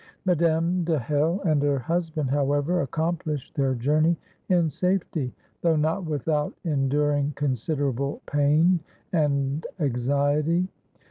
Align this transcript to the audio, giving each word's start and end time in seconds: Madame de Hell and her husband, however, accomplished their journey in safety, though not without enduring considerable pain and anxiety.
Madame 0.25 0.83
de 0.83 0.97
Hell 0.97 1.39
and 1.45 1.61
her 1.61 1.77
husband, 1.77 2.27
however, 2.27 2.81
accomplished 2.81 3.53
their 3.53 3.75
journey 3.75 4.17
in 4.49 4.67
safety, 4.67 5.31
though 5.61 5.75
not 5.75 6.05
without 6.05 6.55
enduring 6.65 7.31
considerable 7.35 8.19
pain 8.25 8.79
and 9.13 9.67
anxiety. 9.79 10.67